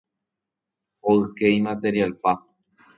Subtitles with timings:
[1.03, 2.31] hoyke imaterial-pa.